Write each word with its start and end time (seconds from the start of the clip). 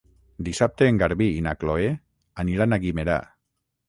Dimarts 0.45 0.85
en 0.85 0.95
Garbí 1.01 1.27
i 1.39 1.43
na 1.47 1.53
Chloé 1.63 1.91
aniran 2.45 2.73
a 2.73 2.81
Guimerà. 2.87 3.19